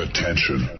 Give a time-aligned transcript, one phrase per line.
[0.00, 0.70] Attention.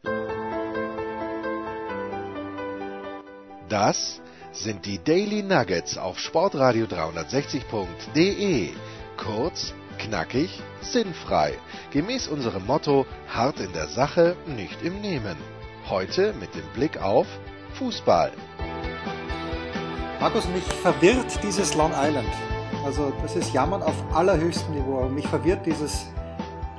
[3.69, 8.71] Das sind die Daily Nuggets auf Sportradio 360.de.
[9.19, 11.53] Kurz, knackig, sinnfrei.
[11.91, 15.37] Gemäß unserem Motto: hart in der Sache, nicht im Nehmen.
[15.91, 17.27] Heute mit dem Blick auf
[17.75, 18.33] Fußball.
[20.19, 22.33] Markus, mich verwirrt dieses Long Island.
[22.87, 25.07] Also das ist Jammern auf allerhöchstem Niveau.
[25.11, 26.07] Mich verwirrt dieses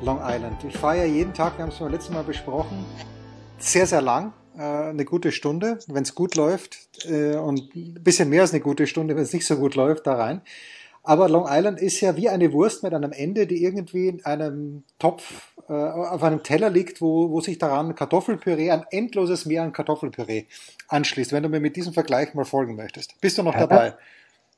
[0.04, 0.64] Long Island.
[0.68, 2.86] Ich fahre ja jeden Tag, wir haben es beim letzten Mal besprochen,
[3.60, 8.30] sehr, sehr lang, äh, eine gute Stunde, wenn es gut läuft äh, und ein bisschen
[8.30, 10.42] mehr als eine gute Stunde, wenn es nicht so gut läuft, da rein.
[11.04, 14.84] Aber Long Island ist ja wie eine Wurst mit einem Ende, die irgendwie in einem
[15.00, 19.72] Topf äh, auf einem Teller liegt, wo, wo sich daran Kartoffelpüree, ein endloses Meer an
[19.72, 20.46] Kartoffelpüree
[20.88, 23.20] anschließt, wenn du mir mit diesem Vergleich mal folgen möchtest.
[23.22, 23.96] Bist du noch dabei?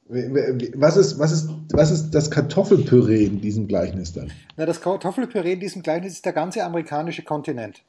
[0.06, 4.32] Was ist, was, ist, was ist das Kartoffelpüree in diesem Gleichnis dann?
[4.58, 7.84] Na, das Kartoffelpüree in diesem Gleichnis ist der ganze amerikanische Kontinent.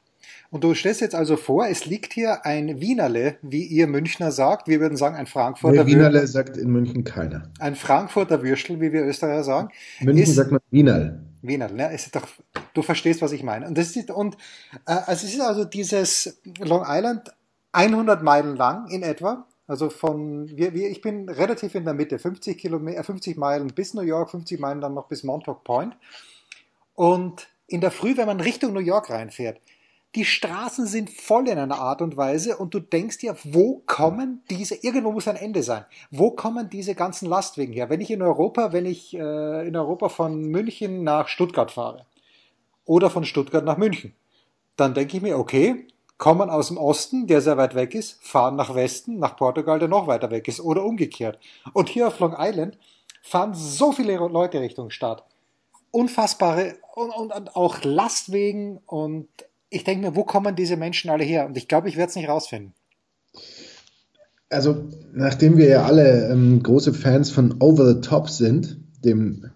[0.51, 4.69] Und du stellst jetzt also vor, es liegt hier ein Wienerle, wie ihr Münchner sagt.
[4.69, 7.51] Wir würden sagen ein Frankfurter nee, Wienerle sagt in München keiner.
[7.59, 9.69] Ein Frankfurter Würstel, wie wir Österreicher sagen.
[10.01, 11.21] In München ist, sagt man Wienerl.
[11.43, 11.93] Wienerl, ne?
[11.93, 12.27] Ist doch,
[12.73, 13.67] du verstehst, was ich meine.
[13.67, 14.37] Und, das ist, und
[14.87, 17.33] äh, also es ist also dieses Long Island
[17.73, 19.47] 100 Meilen lang in etwa.
[19.67, 23.95] Also von, wir, wir, ich bin relativ in der Mitte, 50 Kilometer, 50 Meilen bis
[23.95, 25.97] New York, 50 Meilen dann noch bis Montauk Point.
[26.95, 29.61] Und in der Früh, wenn man Richtung New York reinfährt,
[30.15, 34.43] die Straßen sind voll in einer Art und Weise und du denkst dir, wo kommen
[34.49, 35.85] diese, irgendwo muss ein Ende sein.
[36.11, 37.91] Wo kommen diese ganzen Lastwagen her?
[37.91, 42.07] Wenn ich in Europa, wenn ich äh, in Europa von München nach Stuttgart fahre
[42.85, 44.15] oder von Stuttgart nach München,
[44.77, 45.87] dann denke ich mir, okay,
[46.19, 49.89] kommen aus dem Osten, der sehr weit weg ist, fahren nach Westen, nach Portugal, der
[49.89, 51.39] noch weiter weg ist oder umgekehrt.
[51.73, 52.79] Und hier auf Long Island
[53.23, 55.25] fahren so viele Leute Richtung Stadt.
[55.91, 59.29] Unfassbare und, und, und auch Lastwegen und
[59.71, 61.47] ich denke mir, wo kommen diese Menschen alle her?
[61.47, 62.75] Und ich glaube, ich werde es nicht rausfinden.
[64.49, 69.51] Also, nachdem wir ja alle ähm, große Fans von Over the Top sind, dem,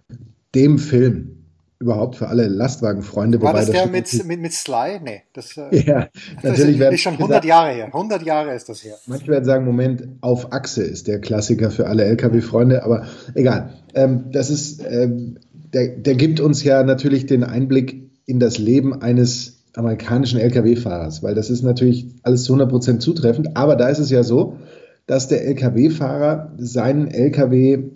[0.55, 1.38] dem Film
[1.79, 3.41] überhaupt für alle Lastwagenfreunde.
[3.41, 4.99] War das der das mit, mit, mit Sly?
[5.01, 6.09] Nee, das, äh, ja,
[6.41, 7.85] das natürlich ist, ist schon 100 gesagt, Jahre her.
[7.85, 8.95] 100 Jahre ist das her.
[9.07, 13.73] Manche werden sagen, Moment, auf Achse ist der Klassiker für alle LKW-Freunde, aber egal.
[13.93, 15.37] Ähm, das ist, ähm,
[15.73, 21.35] der, der gibt uns ja natürlich den Einblick in das Leben eines amerikanischen Lkw-Fahrers, weil
[21.35, 24.57] das ist natürlich alles zu 100% zutreffend, aber da ist es ja so,
[25.05, 27.91] dass der Lkw-Fahrer seinen Lkw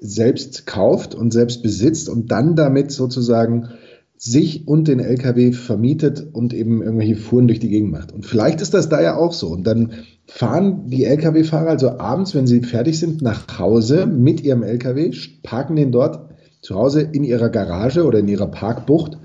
[0.00, 3.70] selbst kauft und selbst besitzt und dann damit sozusagen
[4.16, 8.12] sich und den LKW vermietet und eben irgendwelche Fuhren durch die Gegend macht.
[8.12, 9.48] Und vielleicht ist das da ja auch so.
[9.48, 9.92] Und dann
[10.26, 15.10] fahren die Lkw-Fahrer also abends, wenn sie fertig sind, nach Hause mit ihrem Lkw,
[15.42, 19.16] parken den dort zu Hause in ihrer Garage oder in ihrer Parkbucht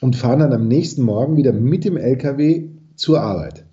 [0.00, 3.66] und fahren dann am nächsten Morgen wieder mit dem LKW zur Arbeit.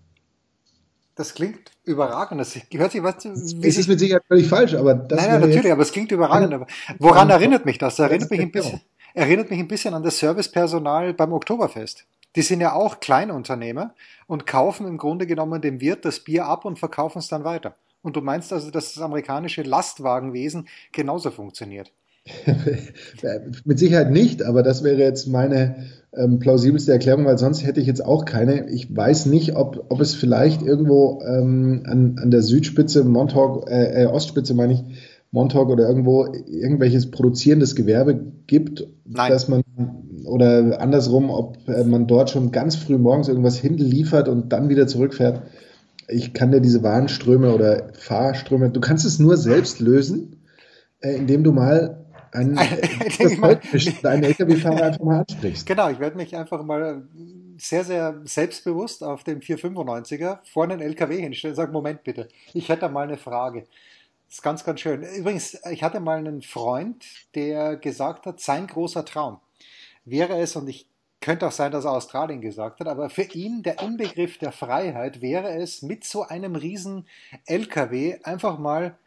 [1.16, 2.42] Das klingt überragend.
[2.42, 3.26] Das hört sich was.
[3.26, 5.20] Es ist mit Sicherheit völlig falsch, aber das.
[5.20, 6.54] Nein, nein natürlich, aber es klingt überragend.
[6.54, 6.68] Aber
[7.00, 7.96] woran erinnert mich das?
[7.98, 8.82] Das erinnert mich ein bisschen,
[9.14, 12.06] erinnert mich ein bisschen an das Servicepersonal beim Oktoberfest.
[12.36, 13.94] Die sind ja auch Kleinunternehmer
[14.28, 17.76] und kaufen im Grunde genommen dem Wirt das Bier ab und verkaufen es dann weiter.
[18.02, 21.92] Und du meinst also, dass das amerikanische Lastwagenwesen genauso funktioniert?
[23.66, 27.88] Mit Sicherheit nicht, aber das wäre jetzt meine ähm, plausibelste Erklärung, weil sonst hätte ich
[27.88, 28.70] jetzt auch keine.
[28.70, 34.04] Ich weiß nicht, ob, ob es vielleicht irgendwo ähm, an, an der Südspitze, Montauk, äh,
[34.04, 34.84] äh, Ostspitze meine ich,
[35.32, 39.32] Montauk oder irgendwo irgendwelches produzierendes Gewerbe gibt, Nein.
[39.32, 39.64] dass man
[40.26, 44.88] oder andersrum, ob äh, man dort schon ganz früh morgens irgendwas hinliefert und dann wieder
[44.88, 45.42] zurückfährt.
[46.08, 50.38] Ich kann dir diese Warenströme oder Fahrströme, du kannst es nur selbst lösen,
[51.00, 52.03] äh, indem du mal
[52.34, 55.66] einen, einen LKW-Fahrer einfach mal ansprichst.
[55.66, 57.08] Genau, ich werde mich einfach mal
[57.58, 62.70] sehr, sehr selbstbewusst auf dem 495er vor einen LKW hinstellen und sagen, Moment bitte, ich
[62.70, 63.66] hätte mal eine Frage.
[64.28, 65.04] Das ist ganz, ganz schön.
[65.04, 67.06] Übrigens, ich hatte mal einen Freund,
[67.36, 69.40] der gesagt hat, sein großer Traum
[70.06, 70.88] wäre es, und ich
[71.22, 75.22] könnte auch sein, dass er Australien gesagt hat, aber für ihn der Inbegriff der Freiheit
[75.22, 77.08] wäre es, mit so einem riesen
[77.46, 78.98] LKW einfach mal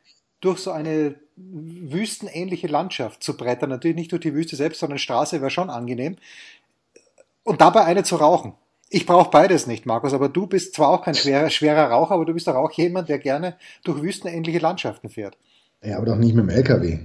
[0.40, 3.70] durch so eine wüstenähnliche Landschaft zu brettern.
[3.70, 6.16] Natürlich nicht durch die Wüste selbst, sondern Straße wäre schon angenehm.
[7.44, 8.54] Und dabei eine zu rauchen.
[8.88, 12.24] Ich brauche beides nicht, Markus, aber du bist zwar auch kein schwerer, schwerer Raucher, aber
[12.24, 15.36] du bist doch auch jemand, der gerne durch wüstenähnliche Landschaften fährt.
[15.82, 16.98] Ja, aber doch nicht mit dem LKW.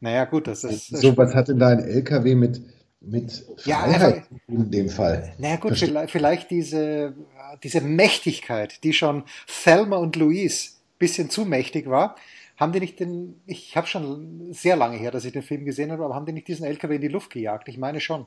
[0.00, 0.88] Naja, gut, das ist.
[0.88, 2.60] So, was hat denn da ein LKW mit,
[3.00, 5.32] mit Freiheit ja, in dem Fall?
[5.38, 7.14] Naja, gut, vielleicht, vielleicht diese,
[7.62, 12.16] diese Mächtigkeit, die schon Thelma und Louise bisschen zu mächtig war,
[12.62, 15.92] haben die nicht den, ich habe schon sehr lange her, dass ich den Film gesehen
[15.92, 17.68] habe, aber haben die nicht diesen LKW in die Luft gejagt?
[17.68, 18.26] Ich meine schon.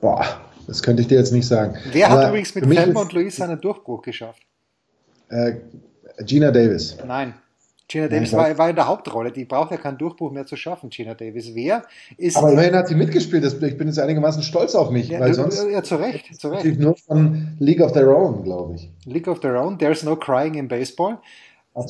[0.00, 0.24] Boah,
[0.66, 1.76] das könnte ich dir jetzt nicht sagen.
[1.92, 4.42] Wer Aber hat übrigens mit Thelma und Louise seinen Durchbruch geschafft?
[5.28, 5.56] Äh,
[6.24, 6.96] Gina Davis.
[7.06, 7.34] Nein.
[7.86, 9.32] Gina Davis war, war, in der Hauptrolle.
[9.32, 11.50] Die braucht ja keinen Durchbruch mehr zu schaffen, Gina Davis.
[11.54, 11.82] Wer
[12.16, 12.36] ist.
[12.36, 13.44] Aber immerhin hat sie mitgespielt.
[13.44, 15.08] Ich bin jetzt einigermaßen stolz auf mich.
[15.08, 16.40] Ja, weil du, sonst ja zu Recht.
[16.40, 16.78] Zu Recht.
[16.78, 18.90] nur von League of Their Own, glaube ich.
[19.04, 19.78] League of Their Own.
[19.78, 21.18] There's no crying in baseball.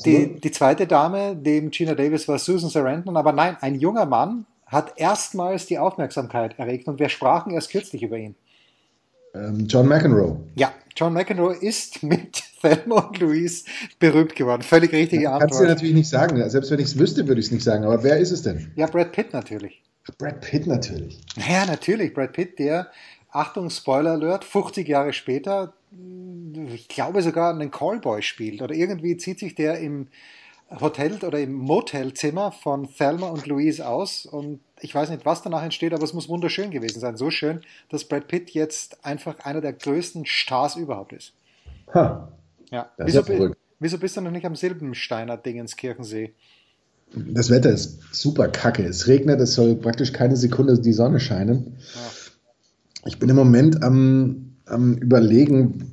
[0.04, 3.16] Die, die, zweite Dame, dem Gina Davis, war Susan Sarandon.
[3.16, 8.02] Aber nein, ein junger Mann hat erstmals die Aufmerksamkeit erregt und wir sprachen erst kürzlich
[8.02, 8.34] über ihn.
[9.34, 10.38] Ähm, John McEnroe.
[10.54, 13.64] Ja, John McEnroe ist mit Thelma und Louise
[13.98, 14.62] berühmt geworden.
[14.62, 15.50] Völlig richtige Antwort.
[15.50, 16.48] Kannst du natürlich nicht sagen.
[16.50, 17.84] Selbst wenn ich es wüsste, würde ich es nicht sagen.
[17.84, 18.70] Aber wer ist es denn?
[18.76, 19.82] Ja, Brad Pitt natürlich.
[20.18, 21.20] Brad Pitt natürlich.
[21.36, 22.12] Ja, natürlich.
[22.12, 22.88] Brad Pitt, der,
[23.32, 25.72] Achtung, Spoiler Alert, 50 Jahre später,
[26.74, 28.62] ich glaube sogar einen Callboy spielt.
[28.62, 30.08] Oder irgendwie zieht sich der im
[30.80, 35.62] Hotel oder im Motelzimmer von Thelma und Louise aus und ich weiß nicht, was danach
[35.62, 37.16] entsteht, aber es muss wunderschön gewesen sein.
[37.16, 41.32] So schön, dass Brad Pitt jetzt einfach einer der größten Stars überhaupt ist.
[41.92, 42.28] Ha.
[42.70, 42.90] Ja.
[42.98, 43.50] Wieso, ja
[43.80, 46.34] wieso, bist du noch nicht am Silbensteiner Dingenskirchensee?
[47.12, 48.84] Das Wetter ist super kacke.
[48.84, 51.76] Es regnet, es soll praktisch keine Sekunde die Sonne scheinen.
[51.94, 52.00] Ja.
[53.06, 55.92] Ich bin im Moment am, am überlegen,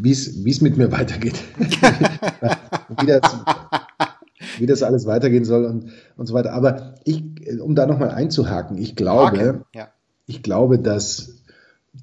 [0.00, 1.34] wie es mit mir weitergeht.
[3.00, 3.20] wie, das,
[4.58, 5.86] wie, das, alles weitergehen soll und,
[6.16, 6.52] und so weiter.
[6.52, 7.24] Aber ich,
[7.60, 9.88] um da nochmal einzuhaken, ich glaube, ja.
[10.26, 11.40] ich glaube, dass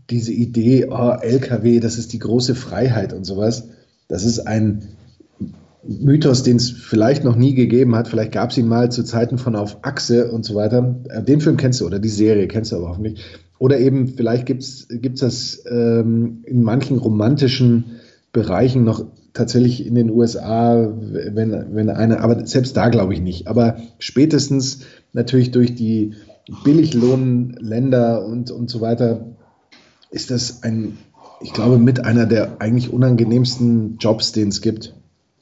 [0.09, 3.69] diese Idee, oh, LKW, das ist die große Freiheit und sowas,
[4.07, 4.97] das ist ein
[5.87, 8.09] Mythos, den es vielleicht noch nie gegeben hat.
[8.09, 10.97] Vielleicht gab es ihn mal zu Zeiten von Auf Achse und so weiter.
[11.09, 13.23] Äh, den Film kennst du oder die Serie kennst du aber hoffentlich.
[13.59, 14.87] Oder eben, vielleicht gibt es
[15.19, 17.99] das ähm, in manchen romantischen
[18.31, 23.47] Bereichen noch tatsächlich in den USA, wenn, wenn eine, aber selbst da glaube ich nicht.
[23.47, 24.81] Aber spätestens
[25.13, 26.13] natürlich durch die
[26.63, 29.25] Billiglohnländer und, und so weiter
[30.09, 30.97] ist das ein,
[31.41, 34.93] ich glaube, mit einer der eigentlich unangenehmsten Jobs, den es gibt,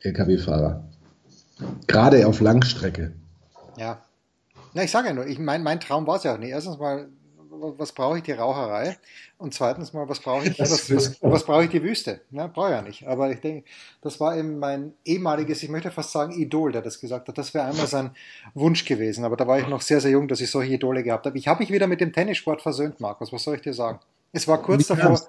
[0.01, 0.83] Lkw-Fahrer.
[1.87, 3.13] Gerade auf Langstrecke.
[3.77, 3.99] Ja.
[4.73, 6.49] Na, ich sage ja nur, ich mein, mein Traum war es ja auch nicht.
[6.49, 7.07] Erstens mal
[7.59, 8.97] was brauche ich die Raucherei?
[9.37, 12.21] Und zweitens mal, was brauche ich, was, was, was brauche ich die Wüste?
[12.31, 13.07] Ja, brauche ich ja nicht.
[13.07, 13.67] Aber ich denke,
[14.01, 17.37] das war eben mein ehemaliges, ich möchte fast sagen, Idol, der das gesagt hat.
[17.37, 18.11] Das wäre einmal sein
[18.53, 19.25] Wunsch gewesen.
[19.25, 21.37] Aber da war ich noch sehr, sehr jung, dass ich solche Idole gehabt habe.
[21.37, 23.33] Ich habe mich wieder mit dem Tennissport versöhnt, Markus.
[23.33, 23.99] Was soll ich dir sagen?
[24.31, 25.19] Es war kurz davor.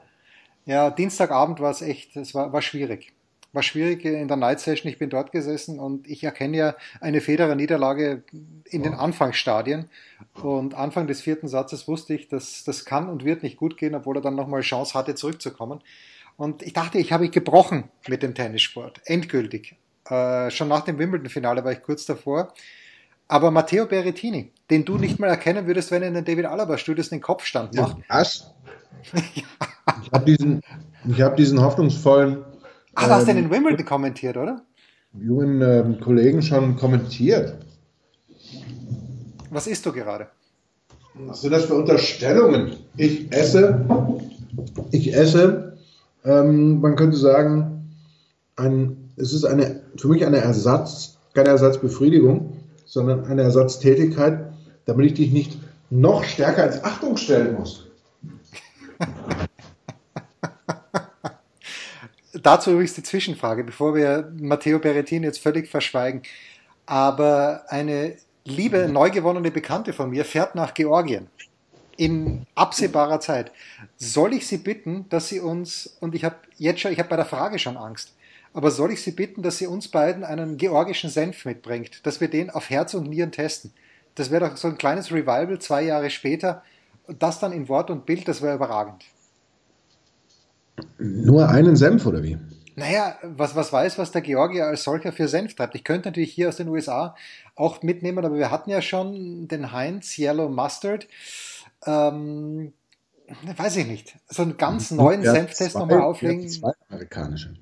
[0.64, 3.12] Ja, Dienstagabend war es echt, es war, war schwierig
[3.52, 4.90] war schwierig in der Night Session.
[4.90, 8.22] Ich bin dort gesessen und ich erkenne ja eine Federer-Niederlage
[8.64, 9.88] in den Anfangsstadien.
[10.34, 13.94] Und Anfang des vierten Satzes wusste ich, dass das kann und wird nicht gut gehen,
[13.94, 15.81] obwohl er dann nochmal Chance hatte, zurückzukommen.
[16.37, 19.00] Und ich dachte, ich habe gebrochen mit dem Tennissport.
[19.06, 19.76] Endgültig.
[20.08, 22.52] Äh, schon nach dem Wimbledon-Finale war ich kurz davor.
[23.28, 27.08] Aber Matteo Berrettini, den du nicht mal erkennen würdest, wenn er in den David Alaba-Studios
[27.08, 27.96] den Kopfstand macht.
[28.08, 28.54] Was?
[29.34, 29.42] ja.
[30.02, 30.62] Ich habe diesen,
[31.16, 32.44] hab diesen hoffnungsvollen
[32.96, 34.62] Ah, du hast ähm, den Wimbledon kommentiert, oder?
[35.12, 37.54] Jungen ähm, Kollegen schon kommentiert.
[39.50, 40.28] Was isst du gerade?
[41.14, 42.76] Was sind das für Unterstellungen?
[42.96, 43.87] Ich esse,
[44.90, 45.76] ich esse,
[46.25, 47.90] ähm, man könnte sagen,
[48.56, 52.56] ein, es ist eine, für mich eine Ersatz, keine Ersatzbefriedigung,
[52.87, 54.52] sondern eine Ersatztätigkeit,
[54.87, 55.58] damit ich dich nicht
[55.90, 57.87] noch stärker als Achtung stellen muss.
[62.46, 66.22] Dazu übrigens die Zwischenfrage, bevor wir Matteo Berrettini jetzt völlig verschweigen.
[66.86, 71.28] Aber eine liebe, neu gewonnene Bekannte von mir fährt nach Georgien
[71.96, 73.50] in absehbarer Zeit.
[73.96, 77.16] Soll ich Sie bitten, dass Sie uns, und ich habe jetzt schon, ich habe bei
[77.16, 78.14] der Frage schon Angst,
[78.52, 82.28] aber soll ich Sie bitten, dass sie uns beiden einen georgischen Senf mitbringt, dass wir
[82.28, 83.72] den auf Herz und Nieren testen?
[84.14, 86.62] Das wäre doch so ein kleines Revival zwei Jahre später.
[87.06, 89.04] Das dann in Wort und Bild, das wäre überragend.
[90.99, 92.38] Nur einen Senf oder wie?
[92.75, 95.75] Naja, was, was weiß, was der Georgier als solcher für Senf treibt.
[95.75, 97.16] Ich könnte natürlich hier aus den USA
[97.54, 101.09] auch mitnehmen, aber wir hatten ja schon den Heinz Yellow Mustard.
[101.87, 102.75] Ähm,
[103.56, 104.16] weiß ich nicht.
[104.28, 106.47] So einen ganz neuen ja, Senftest nochmal auflegen.
[106.49, 107.54] Zwei amerikanische.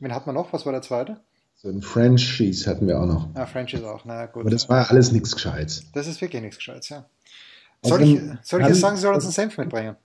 [0.00, 0.52] Wen hat man noch?
[0.52, 1.20] Was war der zweite?
[1.54, 3.28] So ein French Cheese hatten wir auch noch.
[3.34, 4.42] Ah, French ist auch, na gut.
[4.42, 5.84] Aber das war alles nichts Gescheites.
[5.92, 7.06] Das ist wirklich nichts Gescheites, ja.
[7.82, 9.96] Soll ich, soll ich jetzt sagen, sie soll uns einen Senf mitbringen?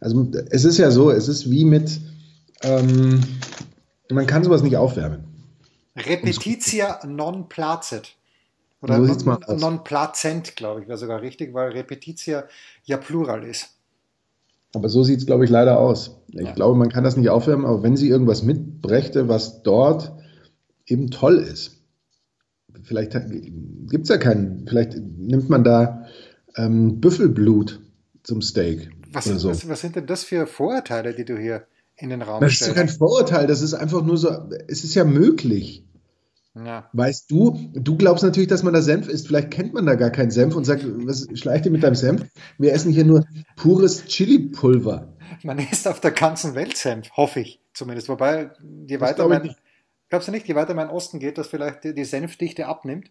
[0.00, 2.00] Also es ist ja so, es ist wie mit,
[2.62, 3.20] ähm,
[4.10, 5.24] man kann sowas nicht aufwärmen.
[5.96, 8.16] Repetitia non placet.
[8.82, 12.44] Oder so non, non placent, glaube ich, wäre sogar richtig, weil Repetitia
[12.84, 13.68] ja Plural ist.
[14.72, 16.16] Aber so sieht es, glaube ich, leider aus.
[16.28, 16.52] Ich ja.
[16.52, 20.12] glaube, man kann das nicht aufwärmen, aber wenn sie irgendwas mitbrächte, was dort
[20.86, 21.82] eben toll ist,
[22.84, 26.06] vielleicht gibt es ja keinen, vielleicht nimmt man da
[26.56, 27.80] ähm, Büffelblut
[28.22, 28.90] zum Steak.
[29.12, 29.48] Was, so.
[29.50, 32.60] was, was sind denn das für Vorurteile, die du hier in den Raum Das ist
[32.60, 32.76] ja stellst?
[32.76, 34.30] kein Vorurteil, das ist einfach nur so,
[34.68, 35.84] es ist ja möglich.
[36.54, 36.88] Ja.
[36.92, 39.28] Weißt du, du glaubst natürlich, dass man da Senf isst.
[39.28, 42.24] Vielleicht kennt man da gar keinen Senf und sagt, was schleicht ihr mit deinem Senf?
[42.58, 43.24] Wir essen hier nur
[43.56, 45.16] pures Chili-Pulver.
[45.44, 48.08] Man isst auf der ganzen Welt Senf, hoffe ich zumindest.
[48.08, 48.50] Wobei,
[48.86, 49.56] je Das weiter man, nicht.
[50.08, 53.10] glaubst du nicht, je weiter man in Osten geht, dass vielleicht die Senfdichte abnimmt?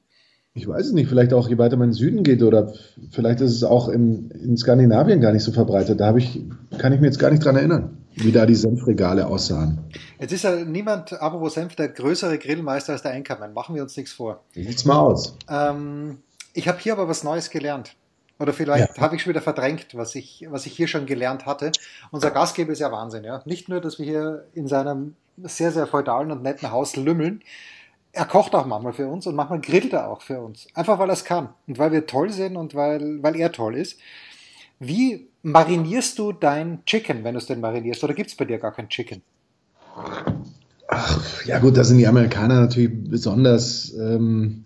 [0.55, 2.73] Ich weiß es nicht, vielleicht auch, je weiter man in den Süden geht oder
[3.11, 5.99] vielleicht ist es auch im, in Skandinavien gar nicht so verbreitet.
[5.99, 6.41] Da habe ich,
[6.79, 9.79] kann ich mir jetzt gar nicht dran erinnern, wie da die Senfregale aussahen.
[10.19, 13.53] Jetzt ist ja niemand, apropos Senf, der größere Grillmeister als der Enkermann.
[13.53, 14.43] Machen wir uns nichts vor.
[14.53, 15.37] Sieht's mal aus?
[15.49, 16.17] Ähm,
[16.53, 17.95] ich habe hier aber was Neues gelernt.
[18.39, 19.01] Oder vielleicht Ja.
[19.01, 21.71] habe ich schon wieder verdrängt, was ich, was ich hier schon gelernt hatte.
[22.09, 23.43] Unser Gastgeber ist ja Wahnsinn, ja.
[23.45, 27.41] Nicht nur, dass wir hier in seinem sehr, sehr feudalen und netten Haus lümmeln.
[28.11, 30.67] Er kocht auch manchmal für uns und manchmal grillt er auch für uns.
[30.73, 31.49] Einfach weil er es kann.
[31.67, 33.99] Und weil wir toll sind und weil, weil er toll ist.
[34.79, 38.03] Wie marinierst du dein Chicken, wenn du es denn marinierst?
[38.03, 39.21] Oder gibt es bei dir gar kein Chicken?
[40.87, 44.63] Ach, ja gut, da sind die Amerikaner natürlich besonders ähm,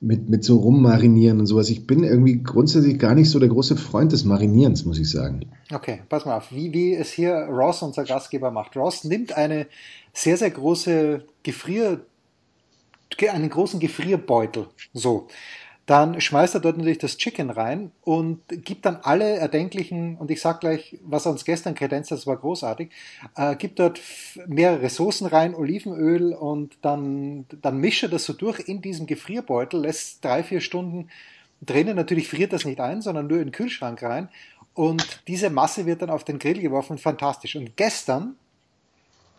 [0.00, 1.68] mit, mit so rummarinieren und sowas.
[1.68, 5.50] Ich bin irgendwie grundsätzlich gar nicht so der große Freund des Marinierens, muss ich sagen.
[5.72, 8.74] Okay, pass mal auf, wie, wie es hier Ross, unser Gastgeber, macht.
[8.76, 9.66] Ross nimmt eine
[10.14, 12.00] sehr, sehr große Gefrier, ge-
[13.30, 15.28] einen großen Gefrierbeutel, so.
[15.86, 20.40] Dann schmeißt er dort natürlich das Chicken rein und gibt dann alle erdenklichen, und ich
[20.40, 22.90] sag gleich, was er uns gestern kredenzt, das war großartig,
[23.34, 24.00] äh, gibt dort
[24.46, 29.80] mehrere Soßen rein, Olivenöl und dann, dann mischt er das so durch in diesem Gefrierbeutel,
[29.80, 31.08] lässt drei, vier Stunden
[31.60, 31.96] drinnen.
[31.96, 34.28] Natürlich friert das nicht ein, sondern nur in den Kühlschrank rein.
[34.74, 36.98] Und diese Masse wird dann auf den Grill geworfen.
[36.98, 37.56] Fantastisch.
[37.56, 38.36] Und gestern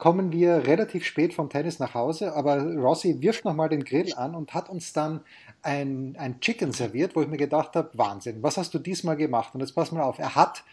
[0.02, 4.34] kommen wir relativ spät vom Tennis nach Hause, aber Rossi wirft nochmal den Grill an
[4.34, 5.22] und hat uns dann
[5.62, 9.54] ein, ein Chicken serviert, wo ich mir gedacht habe, Wahnsinn, was hast du diesmal gemacht?
[9.54, 10.64] Und jetzt pass mal auf, er hat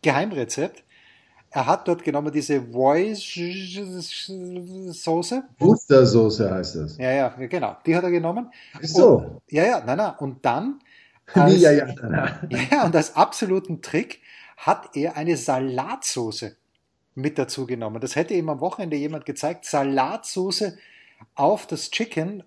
[0.00, 0.84] Geheimrezept.
[1.50, 5.42] Er hat dort genommen diese Voice-Soße.
[5.58, 6.96] Worcestersoße heißt das.
[6.96, 7.76] Ja, ja, genau.
[7.84, 8.50] Die hat er genommen.
[8.80, 9.18] So.
[9.18, 10.14] Und, ja, ja, nein, nein.
[10.18, 10.78] Und dann
[11.34, 12.40] als- ja, ja, na, na.
[12.70, 14.22] ja, und als absoluten Trick
[14.56, 16.56] hat er eine Salatsoße
[17.18, 18.00] mit dazu genommen.
[18.00, 19.64] Das hätte ihm am Wochenende jemand gezeigt.
[19.64, 20.78] Salatsoße
[21.34, 22.44] auf das Chicken,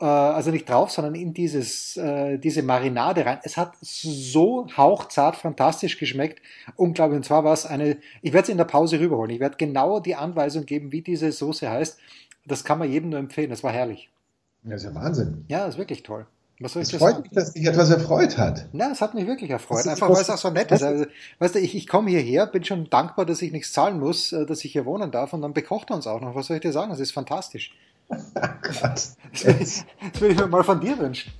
[0.00, 3.38] äh, also nicht drauf, sondern in dieses, äh, diese Marinade rein.
[3.42, 6.40] Es hat so hauchzart fantastisch geschmeckt.
[6.76, 7.18] Unglaublich.
[7.18, 9.30] Und zwar war es eine, ich werde es in der Pause rüberholen.
[9.30, 11.98] Ich werde genau die Anweisung geben, wie diese Soße heißt.
[12.46, 13.50] Das kann man jedem nur empfehlen.
[13.50, 14.10] Das war herrlich.
[14.62, 15.44] Das ist ja Wahnsinn.
[15.48, 16.26] Ja, das ist wirklich toll.
[16.60, 17.22] Was soll ich Es dir freut sagen?
[17.24, 18.66] mich, dass dich etwas erfreut hat.
[18.72, 19.80] Ja, es hat mich wirklich erfreut.
[19.80, 20.82] Das Einfach weil es auch so nett ist.
[20.82, 21.04] Also,
[21.40, 24.46] weißt du, ich, ich komme hierher, bin schon dankbar, dass ich nichts zahlen muss, äh,
[24.46, 26.34] dass ich hier wohnen darf und dann bekocht er uns auch noch.
[26.36, 26.90] Was soll ich dir sagen?
[26.90, 27.74] Das ist fantastisch.
[28.82, 29.84] Das das
[30.20, 31.32] will ich mir mal von dir wünschen.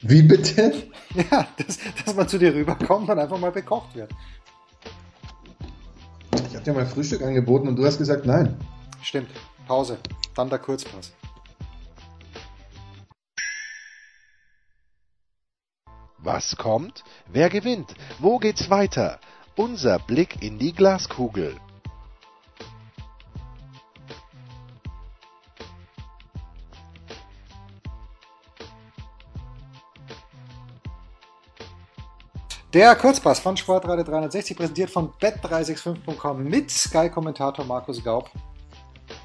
[0.00, 0.72] Wie bitte?
[1.30, 4.10] Ja, dass, dass man zu dir rüberkommt und einfach mal bekocht wird.
[6.48, 8.56] Ich habe dir mal Frühstück angeboten und du hast gesagt nein.
[9.02, 9.28] Stimmt.
[9.66, 9.98] Pause.
[10.34, 11.12] Dann der Kurzpass.
[16.22, 17.02] Was kommt?
[17.28, 17.94] Wer gewinnt?
[18.18, 19.18] Wo geht's weiter?
[19.56, 21.56] Unser Blick in die Glaskugel.
[32.74, 38.30] Der Kurzpass von Sportradio 360, präsentiert von bet365.com mit Sky-Kommentator Markus Gaub.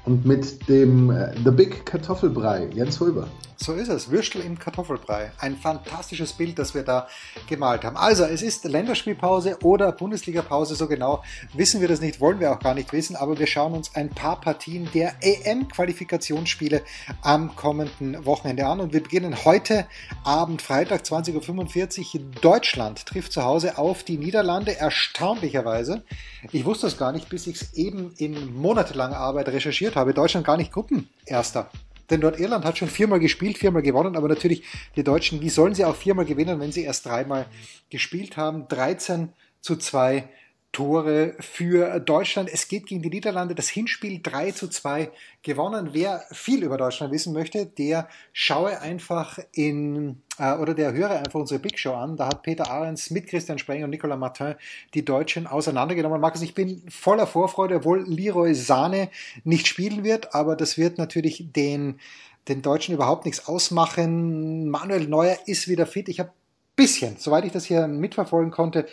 [0.06, 3.26] Und mit dem äh, The Big Kartoffelbrei, Jens Hulber.
[3.58, 4.10] So ist es.
[4.10, 5.32] Würstel im Kartoffelbrei.
[5.38, 7.08] Ein fantastisches Bild, das wir da
[7.48, 7.96] gemalt haben.
[7.96, 10.74] Also, es ist Länderspielpause oder Bundesligapause.
[10.76, 13.16] So genau wissen wir das nicht, wollen wir auch gar nicht wissen.
[13.16, 16.82] Aber wir schauen uns ein paar Partien der EM-Qualifikationsspiele
[17.22, 18.78] am kommenden Wochenende an.
[18.78, 19.86] Und wir beginnen heute
[20.22, 22.20] Abend, Freitag, 20.45 Uhr.
[22.42, 24.78] Deutschland trifft zu Hause auf die Niederlande.
[24.78, 26.04] Erstaunlicherweise.
[26.52, 30.14] Ich wusste es gar nicht, bis ich es eben in monatelanger Arbeit recherchiert habe.
[30.14, 31.70] Deutschland gar nicht Gruppenerster.
[32.10, 34.62] Denn Nordirland hat schon viermal gespielt, viermal gewonnen, aber natürlich
[34.94, 37.46] die Deutschen, wie sollen sie auch viermal gewinnen, wenn sie erst dreimal
[37.90, 38.68] gespielt haben?
[38.68, 40.28] 13 zu 2
[40.76, 42.50] Tore für Deutschland.
[42.52, 43.54] Es geht gegen die Niederlande.
[43.54, 45.10] Das Hinspiel 3 zu 2
[45.42, 45.88] gewonnen.
[45.92, 51.40] Wer viel über Deutschland wissen möchte, der schaue einfach in äh, oder der höre einfach
[51.40, 52.18] unsere Big Show an.
[52.18, 54.54] Da hat Peter Ahrens mit Christian Spreng und Nicolas Martin
[54.92, 56.20] die Deutschen auseinandergenommen.
[56.20, 59.08] Markus, ich bin voller Vorfreude, obwohl Leroy Sahne
[59.44, 62.00] nicht spielen wird, aber das wird natürlich den,
[62.48, 64.68] den Deutschen überhaupt nichts ausmachen.
[64.68, 66.10] Manuel Neuer ist wieder fit.
[66.10, 66.32] Ich habe
[66.76, 68.86] bisschen, soweit ich das hier mitverfolgen konnte,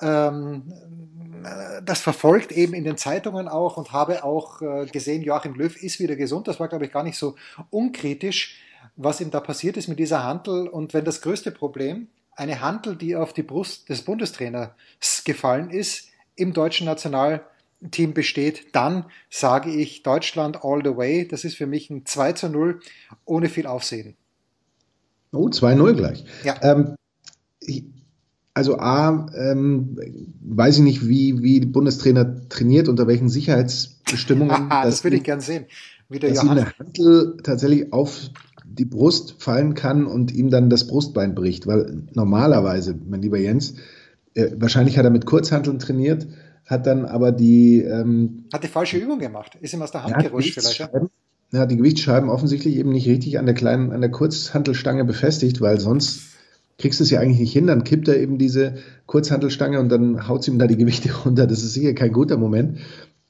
[0.00, 0.72] ähm,
[1.84, 6.00] das verfolgt eben in den Zeitungen auch und habe auch äh, gesehen, Joachim Löw ist
[6.00, 6.48] wieder gesund.
[6.48, 7.36] Das war, glaube ich, gar nicht so
[7.70, 8.58] unkritisch,
[8.96, 10.68] was ihm da passiert ist mit dieser Handel.
[10.68, 14.70] Und wenn das größte Problem eine Handel, die auf die Brust des Bundestrainers
[15.24, 21.28] gefallen ist, im deutschen Nationalteam besteht, dann sage ich Deutschland all the way.
[21.28, 22.80] Das ist für mich ein 2 zu 0
[23.24, 24.16] ohne viel Aufsehen.
[25.32, 26.24] Oh, 2-0 gleich.
[26.44, 26.56] Ja.
[26.62, 26.96] Ähm,
[28.54, 29.98] also A, ähm,
[30.40, 34.68] weiß ich nicht, wie, wie Bundestrainer trainiert, unter welchen Sicherheitsbestimmungen.
[34.70, 35.64] das würde ich gern sehen.
[36.08, 38.30] Wie der dass ihm eine Handel tatsächlich auf
[38.64, 41.66] die Brust fallen kann und ihm dann das Brustbein bricht.
[41.66, 43.74] Weil normalerweise, mein lieber Jens,
[44.34, 46.26] äh, wahrscheinlich hat er mit Kurzhanteln trainiert,
[46.64, 47.82] hat dann aber die...
[47.82, 50.78] Ähm, hat die falsche Übung gemacht, ist ihm aus der Hand gerutscht vielleicht.
[50.78, 50.90] Ja?
[51.52, 55.78] Ja, die Gewichtsscheiben offensichtlich eben nicht richtig an der kleinen, an der Kurzhantelstange befestigt, weil
[55.78, 56.33] sonst
[56.78, 57.66] kriegst du es ja eigentlich nicht hin.
[57.66, 58.74] Dann kippt er eben diese
[59.06, 61.46] Kurzhantelstange und dann haut ihm da die Gewichte runter.
[61.46, 62.78] Das ist sicher kein guter Moment.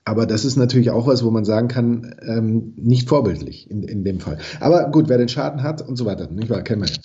[0.07, 4.05] Aber das ist natürlich auch was, wo man sagen kann, ähm, nicht vorbildlich in, in
[4.05, 4.37] dem Fall.
[4.61, 6.97] Aber gut, wer den Schaden hat und so weiter, nicht wahr, kennen wir ja.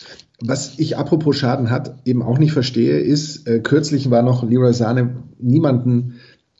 [0.41, 4.73] Was ich apropos Schaden hat, eben auch nicht verstehe, ist, äh, kürzlich war noch Leroy
[4.73, 6.15] Sane niemanden,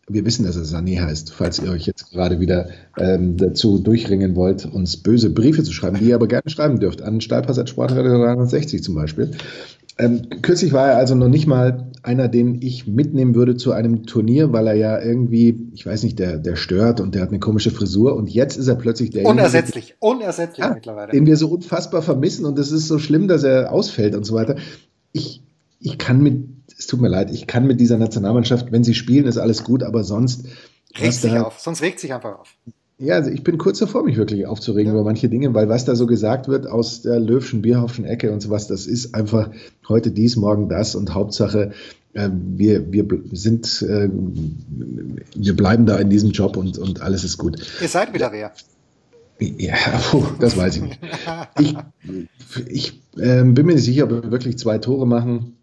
[0.09, 4.35] wir wissen, dass er Sané heißt, falls ihr euch jetzt gerade wieder ähm, dazu durchringen
[4.35, 8.83] wollt, uns böse Briefe zu schreiben, die ihr aber gerne schreiben dürft, an Stahlpass.sportradio 360
[8.83, 9.31] zum Beispiel.
[9.99, 14.05] Ähm, kürzlich war er also noch nicht mal einer, den ich mitnehmen würde zu einem
[14.05, 17.39] Turnier, weil er ja irgendwie, ich weiß nicht, der, der stört und der hat eine
[17.39, 19.25] komische Frisur und jetzt ist er plötzlich der.
[19.25, 21.11] Unersetzlich, unersetzlich ja, mittlerweile.
[21.11, 24.33] Den wir so unfassbar vermissen und es ist so schlimm, dass er ausfällt und so
[24.33, 24.55] weiter.
[25.11, 25.43] Ich,
[25.81, 26.45] ich kann mit,
[26.79, 29.83] es tut mir leid, ich kann mit dieser Nationalmannschaft, wenn sie spielen, ist alles gut,
[29.83, 30.45] aber sonst.
[30.98, 32.55] Regt sich auf, sonst regt sich einfach auf.
[32.98, 34.93] Ja, also ich bin kurz davor, mich wirklich aufzuregen ja.
[34.93, 38.41] über manche Dinge, weil was da so gesagt wird aus der Löwschen Bierhoffschen Ecke und
[38.41, 39.51] sowas, das ist einfach
[39.88, 41.74] heute dies, morgen das und Hauptsache,
[42.13, 47.38] äh, wir, wir sind, äh, wir bleiben da in diesem Job und, und alles ist
[47.38, 47.57] gut.
[47.81, 48.53] Ihr seid wieder wer.
[49.39, 49.75] Ja,
[50.12, 51.00] puh, das weiß ich nicht.
[51.59, 51.75] Ich,
[52.67, 55.58] ich äh, bin mir nicht sicher, ob wir wirklich zwei Tore machen.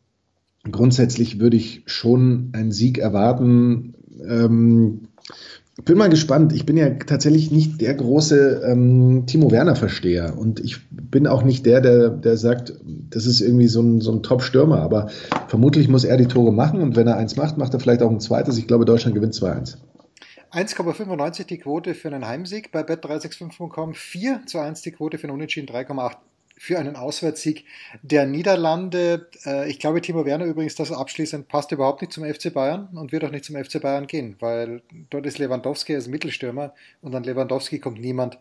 [0.70, 3.94] Grundsätzlich würde ich schon einen Sieg erwarten.
[4.26, 5.08] Ähm,
[5.84, 6.52] bin mal gespannt.
[6.54, 11.66] Ich bin ja tatsächlich nicht der große ähm, Timo Werner-Versteher und ich bin auch nicht
[11.66, 12.72] der, der, der sagt,
[13.10, 15.10] das ist irgendwie so ein, so ein Top-Stürmer, aber
[15.48, 18.10] vermutlich muss er die Tore machen und wenn er eins macht, macht er vielleicht auch
[18.10, 18.56] ein zweites.
[18.56, 19.76] Ich glaube, Deutschland gewinnt 2-1.
[20.52, 25.34] 1,95 die Quote für einen Heimsieg bei bet365.com, 4 zu 1 die Quote für einen
[25.34, 26.16] Unentschieden, 3,8
[26.58, 27.64] für einen Auswärtssieg
[28.02, 29.28] der Niederlande.
[29.44, 33.12] Äh, ich glaube, Timo Werner übrigens, das abschließend passt überhaupt nicht zum FC Bayern und
[33.12, 37.24] wird auch nicht zum FC Bayern gehen, weil dort ist Lewandowski als Mittelstürmer und an
[37.24, 38.38] Lewandowski kommt niemand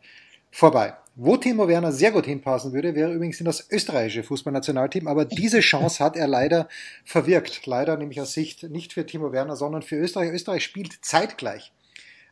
[0.51, 0.93] vorbei.
[1.17, 5.61] Wo Timo Werner sehr gut hinpassen würde, wäre übrigens in das österreichische Fußballnationalteam, aber diese
[5.61, 6.67] Chance hat er leider
[7.05, 7.65] verwirkt.
[7.65, 10.31] Leider nämlich aus Sicht nicht für Timo Werner, sondern für Österreich.
[10.31, 11.71] Österreich spielt zeitgleich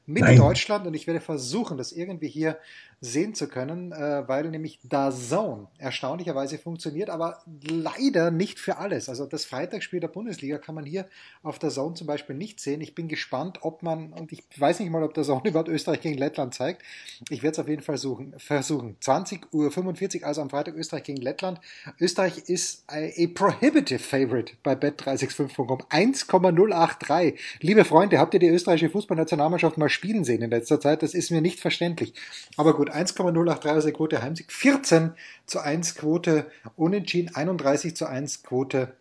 [0.06, 0.38] mit Nein.
[0.38, 2.58] Deutschland und ich werde versuchen, das irgendwie hier
[3.04, 9.10] sehen zu können, äh, weil nämlich da Zone erstaunlicherweise funktioniert, aber leider nicht für alles.
[9.10, 11.06] Also das Freitagsspiel der Bundesliga kann man hier
[11.42, 12.80] auf der Zone zum Beispiel nicht sehen.
[12.80, 16.00] Ich bin gespannt, ob man, und ich weiß nicht mal, ob der Zone überhaupt Österreich
[16.00, 16.82] gegen Lettland zeigt.
[17.30, 18.96] Ich werde es auf jeden Fall suchen, versuchen.
[19.02, 21.60] 20 Uhr 45, also am Freitag Österreich gegen Lettland.
[22.00, 25.80] Österreich ist a, a prohibitive favorite bei bet365.com.
[25.90, 27.38] 1,083.
[27.60, 31.04] Liebe Freunde, habt ihr die österreichische Fußballnationalmannschaft mal spielen sehen in letzter Zeit?
[31.04, 32.14] Das ist mir nicht verständlich.
[32.58, 35.14] Aber gut, 1,083 Quote Heimsieg, 14
[35.46, 38.94] zu 1 Quote Unentschieden, 31 zu 1 Quote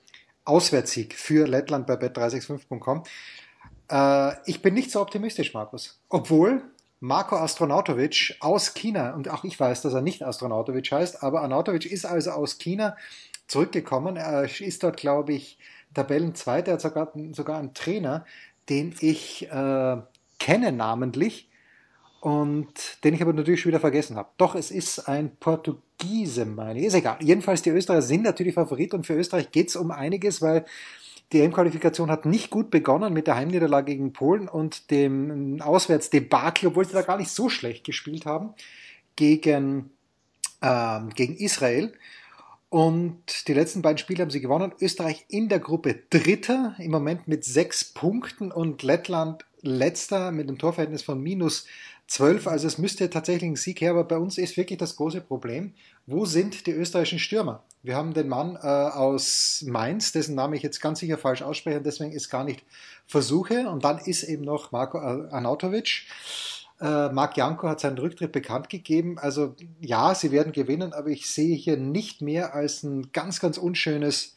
[0.44, 3.05] Auswärtssieg für Lettland bei bet365.com.
[3.90, 6.00] Äh, ich bin nicht so optimistisch, Markus.
[6.09, 6.62] Obwohl
[7.00, 11.87] Marco Astronautovic aus China, und auch ich weiß, dass er nicht Astronautovic heißt, aber Arnautovic
[11.87, 12.96] ist also aus China
[13.48, 14.16] zurückgekommen.
[14.16, 15.59] Er ist dort, glaube ich,
[15.94, 18.24] Tabellenzweiter, er hat sogar, sogar einen Trainer,
[18.68, 19.96] den ich äh,
[20.42, 21.48] kenne namentlich
[22.20, 24.28] und den ich aber natürlich schon wieder vergessen habe.
[24.38, 26.87] Doch, es ist ein Portugiese, meine ich.
[26.87, 27.18] Ist egal.
[27.20, 30.64] Jedenfalls, die Österreicher sind natürlich Favorit und für Österreich geht es um einiges, weil
[31.33, 36.87] die EM-Qualifikation hat nicht gut begonnen mit der Heimniederlage gegen Polen und dem Auswärtsdebakel, obwohl
[36.87, 38.55] sie da gar nicht so schlecht gespielt haben,
[39.14, 39.90] gegen,
[40.61, 41.92] ähm, gegen Israel.
[42.68, 44.72] Und die letzten beiden Spiele haben sie gewonnen.
[44.81, 50.59] Österreich in der Gruppe Dritter, im Moment mit sechs Punkten und Lettland Letzter mit einem
[50.59, 51.66] Torverhältnis von minus
[52.09, 55.20] 12, also es müsste tatsächlich ein Sieg her, aber bei uns ist wirklich das große
[55.20, 55.72] Problem,
[56.07, 57.62] wo sind die österreichischen Stürmer?
[57.83, 61.81] Wir haben den Mann äh, aus Mainz, dessen Name ich jetzt ganz sicher falsch ausspreche,
[61.81, 62.64] deswegen ist gar nicht
[63.07, 63.68] versuche.
[63.68, 66.03] Und dann ist eben noch Marco Arnautovic.
[66.81, 69.18] Äh, Marc Janko hat seinen Rücktritt bekannt gegeben.
[69.18, 73.59] Also ja, sie werden gewinnen, aber ich sehe hier nicht mehr als ein ganz, ganz
[73.59, 74.37] unschönes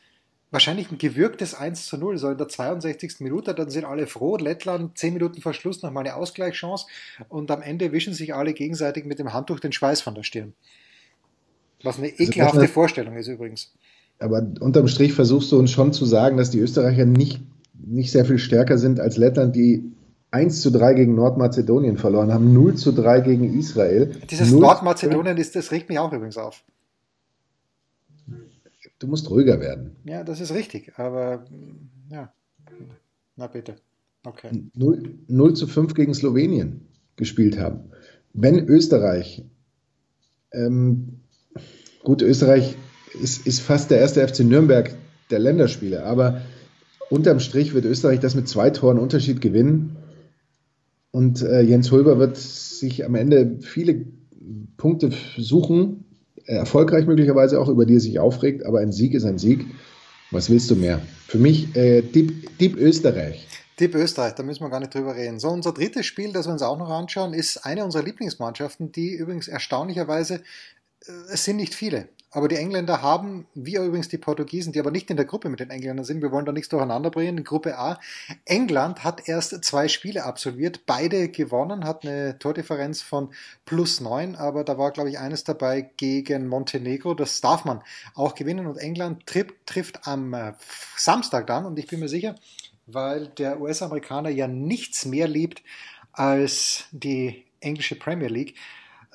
[0.55, 3.19] wahrscheinlich ein gewürgtes 1 zu 0, so in der 62.
[3.19, 4.37] Minute, dann sind alle froh.
[4.37, 6.87] Lettland 10 Minuten vor Schluss nochmal eine Ausgleichschance
[7.29, 10.53] und am Ende wischen sich alle gegenseitig mit dem Handtuch den Schweiß von der Stirn.
[11.83, 13.73] Was eine also ekelhafte also, Vorstellung ist übrigens.
[14.17, 17.41] aber unterm Strich versuchst du uns schon zu sagen, dass die Österreicher nicht,
[17.73, 19.91] nicht sehr viel stärker sind als Lettland, die
[20.31, 24.15] 1 zu 3 gegen Nordmazedonien verloren haben, 0 zu 3 gegen Israel.
[24.29, 26.63] Dieses Nordmazedonien, ist, das regt mich auch übrigens auf.
[28.99, 29.97] Du musst ruhiger werden.
[30.05, 31.45] Ja, das ist richtig, aber
[32.09, 32.33] ja,
[33.35, 33.75] na bitte.
[34.25, 34.63] Okay.
[34.73, 37.91] 0, 0 zu 5 gegen Slowenien gespielt haben.
[38.33, 39.43] Wenn Österreich,
[40.51, 41.19] ähm,
[42.03, 42.75] gut, Österreich
[43.21, 44.95] ist, ist fast der erste FC Nürnberg
[45.29, 46.41] der Länderspiele, aber
[47.09, 49.97] unterm Strich wird Österreich das mit zwei Toren Unterschied gewinnen.
[51.11, 54.05] Und äh, Jens Hulber wird sich am Ende viele
[54.75, 56.04] Punkte suchen,
[56.45, 59.65] erfolgreich möglicherweise auch, über die er sich aufregt, aber ein Sieg ist ein Sieg.
[60.31, 61.01] Was willst du mehr?
[61.27, 63.47] Für mich äh, Deep, Österreich.
[63.79, 65.39] Deep Österreich, da müssen wir gar nicht drüber reden.
[65.39, 69.13] So, unser drittes Spiel, das wir uns auch noch anschauen, ist eine unserer Lieblingsmannschaften, die
[69.13, 70.41] übrigens erstaunlicherweise,
[71.05, 74.91] äh, es sind nicht viele, aber die Engländer haben, wie übrigens die Portugiesen, die aber
[74.91, 77.43] nicht in der Gruppe mit den Engländern sind, wir wollen da nichts durcheinander bringen, in
[77.45, 77.97] Gruppe A.
[78.43, 83.29] England hat erst zwei Spiele absolviert, beide gewonnen, hat eine Tordifferenz von
[83.63, 87.13] plus neun, aber da war, glaube ich, eines dabei gegen Montenegro.
[87.13, 87.81] Das darf man
[88.15, 90.51] auch gewinnen und England trifft, trifft am äh,
[90.97, 92.35] Samstag dann und ich bin mir sicher,
[92.85, 95.63] weil der US-Amerikaner ja nichts mehr liebt
[96.11, 98.55] als die englische Premier League,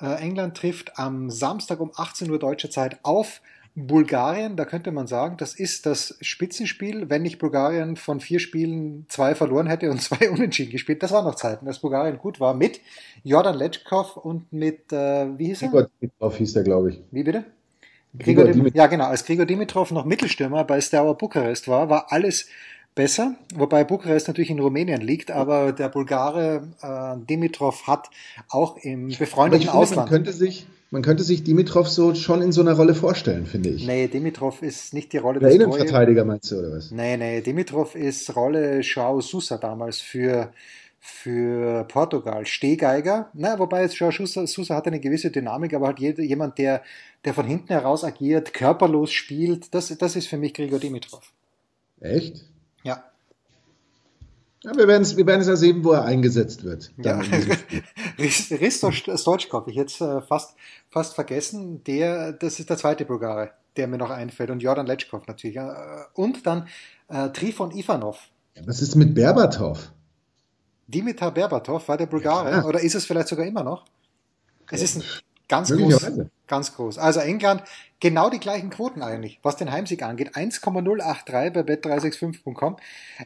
[0.05, 3.41] England trifft am Samstag um 18 Uhr deutsche Zeit auf
[3.75, 4.57] Bulgarien.
[4.57, 9.35] Da könnte man sagen, das ist das Spitzenspiel, wenn nicht Bulgarien von vier Spielen zwei
[9.35, 11.03] verloren hätte und zwei unentschieden gespielt.
[11.03, 12.81] Das waren noch Zeiten, dass Bulgarien gut war mit
[13.23, 15.69] Jordan Letschkow und mit, äh, wie hieß er?
[15.69, 17.01] Gregor Dimitrov hieß er, glaube ich.
[17.11, 17.45] Wie bitte?
[18.17, 18.75] Gregor Dimitrov.
[18.75, 19.05] Ja, genau.
[19.05, 22.47] Als Gregor Dimitrov noch Mittelstürmer bei Steaua Bukarest war, war alles
[22.95, 28.09] besser, wobei Bukarest natürlich in Rumänien liegt, aber der Bulgare äh, Dimitrov hat
[28.49, 30.09] auch im befreundeten finde, Ausland.
[30.11, 33.69] Man könnte sich, man könnte sich Dimitrov so schon in so einer Rolle vorstellen, finde
[33.69, 33.87] ich.
[33.87, 36.91] Nee, Dimitrov ist nicht die Rolle der des Innenverteidiger, meinst du, oder was?
[36.91, 40.51] Nee, nee, Dimitrov ist Rolle Joao Sousa damals für
[41.03, 42.45] für Portugal.
[42.45, 46.83] Stehgeiger, na, wobei jetzt Joao Sousa hat eine gewisse Dynamik, aber halt jemand, der,
[47.25, 51.33] der von hinten heraus agiert, körperlos spielt, das, das ist für mich Grigor Dimitrov.
[52.01, 52.45] Echt?
[52.83, 53.03] Ja.
[54.63, 56.91] ja wir werden es wir ja sehen, wo er eingesetzt wird.
[56.97, 57.19] Ja.
[58.19, 60.55] Risto Stoichkov, ich jetzt äh, fast,
[60.89, 64.49] fast vergessen, der, das ist der zweite Bulgare, der mir noch einfällt.
[64.49, 65.59] Und Jordan Letschkov natürlich.
[66.13, 66.67] Und dann
[67.07, 68.19] äh, Trifon Ivanov.
[68.55, 69.91] Ja, was ist mit Berbatov?
[70.87, 72.51] Dimitar Berbatov war der Bulgare.
[72.51, 72.65] Ja.
[72.65, 73.85] Oder ist es vielleicht sogar immer noch?
[74.69, 75.03] Es ist ein
[75.51, 76.07] Ganz groß.
[76.51, 76.97] Ganz groß.
[76.97, 77.63] Also England,
[78.01, 80.35] genau die gleichen Quoten eigentlich, was den Heimsieg angeht.
[80.35, 82.75] 1,083 bei bet365.com.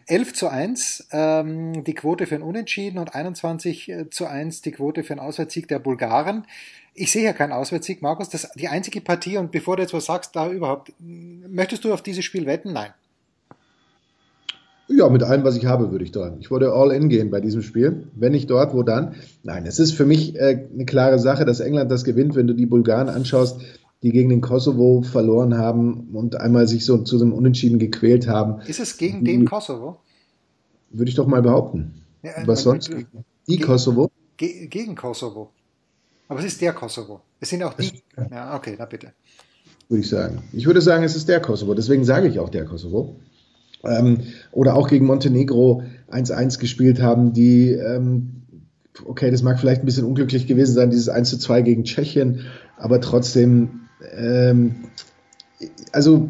[0.06, 4.74] 11 zu 1 ähm, die Quote für ein Unentschieden und 21 äh, zu 1 die
[4.74, 6.46] Quote für einen Auswärtssieg der Bulgaren.
[6.94, 8.30] Ich sehe ja keinen Auswärtssieg, Markus.
[8.30, 12.04] Das die einzige Partie, und bevor du jetzt was sagst, da überhaupt, möchtest du auf
[12.04, 12.74] dieses Spiel wetten?
[12.74, 12.94] Nein.
[14.88, 16.38] Ja, mit allem, was ich habe, würde ich sagen.
[16.40, 18.08] Ich wollte all in gehen bei diesem Spiel.
[18.16, 19.16] Wenn nicht dort, wo dann?
[19.44, 22.54] Nein, es ist für mich äh, eine klare Sache, dass England das gewinnt, wenn du
[22.54, 23.62] die Bulgaren anschaust,
[24.04, 28.62] die gegen den Kosovo verloren haben und einmal sich so zu einem Unentschieden gequält haben.
[28.68, 30.02] Ist es gegen die, den Kosovo?
[30.92, 32.04] Würde ich doch mal behaupten.
[32.22, 32.90] Ja, was sonst?
[32.90, 33.08] Die
[33.48, 34.12] gegen, Kosovo?
[34.38, 35.50] Ge gegen Kosovo.
[36.28, 37.22] Aber es ist der Kosovo.
[37.40, 38.04] Es sind auch die.
[38.32, 39.14] Ja, okay, na bitte.
[39.90, 40.44] Würde ich sagen.
[40.54, 41.74] Ich würde sagen, es ist der Kosovo.
[41.74, 43.16] Deswegen sage ich auch der Kosovo
[43.86, 44.20] ähm,
[44.52, 48.44] oder auch gegen Montenegro 1-1 gespielt haben, die, ähm,
[49.06, 52.42] okay, das mag vielleicht ein bisschen unglücklich gewesen sein, dieses 1-2 gegen Tschechien,
[52.78, 53.82] aber trotzdem,
[54.16, 54.76] ähm,
[55.92, 56.30] also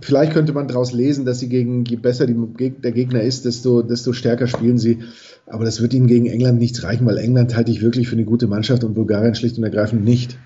[0.00, 3.82] vielleicht könnte man daraus lesen, dass sie gegen, je besser die, der Gegner ist, desto,
[3.82, 4.98] desto stärker spielen sie.
[5.46, 8.24] Aber das wird ihnen gegen England nichts reichen, weil England halte ich wirklich für eine
[8.24, 10.38] gute Mannschaft und Bulgarien schlicht und ergreifend nicht.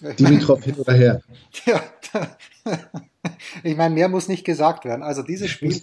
[0.00, 1.20] Dimitrov hin oder her.
[1.66, 1.80] Ja,
[3.62, 5.02] ich meine, mehr muss nicht gesagt werden.
[5.02, 5.80] Also dieses Spiel,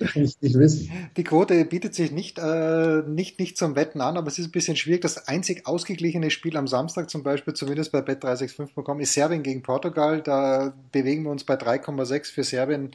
[1.18, 4.52] die Quote bietet sich nicht, äh, nicht, nicht zum Wetten an, aber es ist ein
[4.52, 5.02] bisschen schwierig.
[5.02, 10.22] Das einzig ausgeglichene Spiel am Samstag zum Beispiel, zumindest bei bet365.com, ist Serbien gegen Portugal.
[10.22, 12.92] Da bewegen wir uns bei 3,6 für Serbien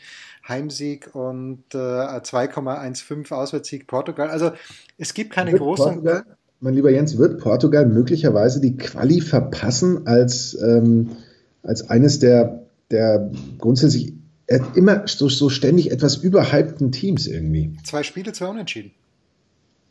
[0.47, 4.31] Heimsieg und äh, 2,15 Auswärtssieg Portugal.
[4.31, 4.53] Also
[4.99, 6.03] es gibt keine großen...
[6.03, 6.25] Portugal,
[6.61, 11.11] mein lieber Jens, wird Portugal möglicherweise die Quali verpassen als, ähm,
[11.63, 14.15] als eines der, der grundsätzlich
[14.75, 17.77] immer so, so ständig etwas überhypten Teams irgendwie.
[17.85, 18.93] Zwei Spiele, zwei Unentschieden.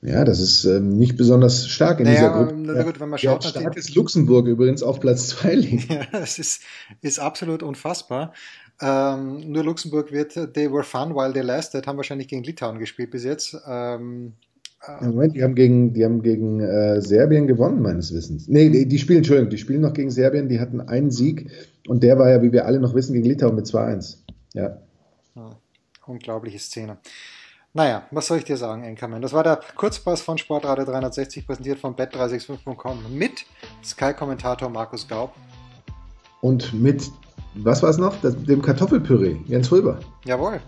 [0.01, 2.55] Ja, das ist ähm, nicht besonders stark in naja, dieser Gruppe.
[2.57, 5.89] Na gut, wenn man schaut, ja, stark ist Luxemburg übrigens auf Platz 2 liegt.
[5.91, 6.61] Ja, das ist,
[7.01, 8.33] ist absolut unfassbar.
[8.81, 13.11] Ähm, nur Luxemburg wird, they were fun while they lasted, haben wahrscheinlich gegen Litauen gespielt
[13.11, 13.57] bis jetzt.
[13.67, 14.33] Ähm,
[14.87, 18.47] Ja, Moment, die haben gegen, die haben gegen äh, Serbien gewonnen, meines Wissens.
[18.47, 21.49] Nee, die, die, spielen, Entschuldigung, die spielen noch gegen Serbien, die hatten einen Sieg
[21.87, 24.17] und der war ja, wie wir alle noch wissen, gegen Litauen mit 2-1.
[24.53, 24.77] Ja.
[25.35, 25.49] ja.
[26.05, 26.97] Unglaubliche Szene.
[27.73, 29.21] Naja, was soll ich dir sagen, Enkermann?
[29.21, 33.45] Das war der Kurzpass von Sportradio 360, präsentiert von bet365.com mit
[33.83, 35.35] Sky-Kommentator Markus Gaub.
[36.39, 37.11] Und mit,
[37.55, 38.15] was war es noch?
[38.21, 39.99] Das, dem Kartoffelpüree, Jens Röber.
[40.23, 40.61] Jawohl.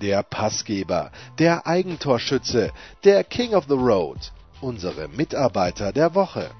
[0.00, 6.50] Der Passgeber, der Eigentorschütze, der King of the Road, unsere Mitarbeiter der Woche.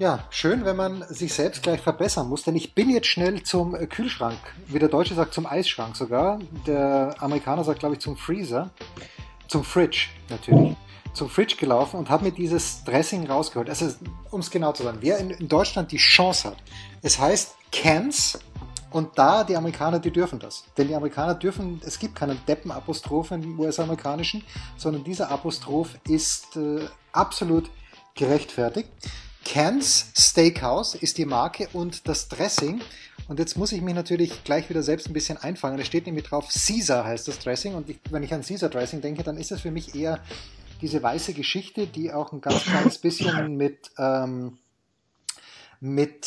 [0.00, 3.72] Ja, schön, wenn man sich selbst gleich verbessern muss, denn ich bin jetzt schnell zum
[3.88, 6.38] Kühlschrank, wie der Deutsche sagt, zum Eisschrank sogar.
[6.68, 8.70] Der Amerikaner sagt, glaube ich, zum Freezer,
[9.48, 10.76] zum Fridge natürlich,
[11.18, 13.68] zum Fridge gelaufen und habe mir dieses Dressing rausgeholt.
[13.68, 13.92] Also,
[14.30, 16.56] um es genau zu sagen, wer in, in Deutschland die Chance hat,
[17.02, 18.38] es heißt Cans
[18.90, 20.64] und da die Amerikaner, die dürfen das.
[20.78, 24.42] Denn die Amerikaner dürfen, es gibt keinen Deppen-Apostroph im US-amerikanischen,
[24.76, 27.68] sondern dieser Apostroph ist äh, absolut
[28.14, 28.88] gerechtfertigt.
[29.44, 32.80] Cans Steakhouse ist die Marke und das Dressing.
[33.28, 35.76] Und jetzt muss ich mich natürlich gleich wieder selbst ein bisschen einfangen.
[35.76, 37.74] Da steht nämlich drauf, Caesar heißt das Dressing.
[37.74, 40.20] Und ich, wenn ich an Caesar Dressing denke, dann ist das für mich eher
[40.80, 44.58] diese weiße Geschichte, die auch ein ganz kleines bisschen mit, ähm,
[45.80, 46.26] mit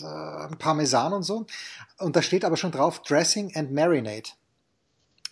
[0.00, 1.46] äh, Parmesan und so.
[1.98, 4.30] Und da steht aber schon drauf Dressing and Marinade.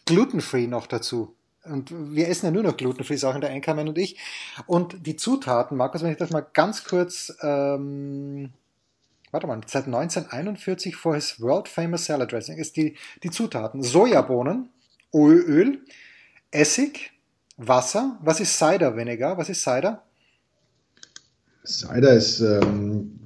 [0.07, 1.35] Glutenfree noch dazu.
[1.65, 4.19] Und wir essen ja nur noch glutenfree Sachen, der Einkommen und ich.
[4.67, 8.53] Und die Zutaten, Markus, wenn ich das mal ganz kurz, ähm,
[9.33, 14.71] warte mal, seit 1941 for his world famous salad dressing ist die, die Zutaten Sojabohnen,
[15.13, 15.85] Ölöl,
[16.53, 17.11] Essig,
[17.57, 18.19] Wasser.
[18.23, 19.39] Was ist Cider Vinegar?
[19.39, 20.03] Was ist Cider?
[21.65, 23.19] Cider ist, ähm,